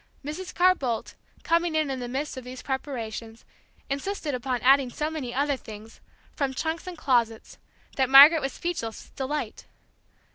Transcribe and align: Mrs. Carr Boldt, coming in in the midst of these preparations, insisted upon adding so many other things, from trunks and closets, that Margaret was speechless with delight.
Mrs. 0.25 0.51
Carr 0.55 0.73
Boldt, 0.73 1.13
coming 1.43 1.75
in 1.75 1.91
in 1.91 1.99
the 1.99 2.07
midst 2.07 2.35
of 2.35 2.43
these 2.43 2.63
preparations, 2.63 3.45
insisted 3.87 4.33
upon 4.33 4.59
adding 4.63 4.89
so 4.89 5.11
many 5.11 5.31
other 5.31 5.55
things, 5.55 6.01
from 6.35 6.55
trunks 6.55 6.87
and 6.87 6.97
closets, 6.97 7.59
that 7.97 8.09
Margaret 8.09 8.41
was 8.41 8.53
speechless 8.53 9.03
with 9.03 9.15
delight. 9.15 9.67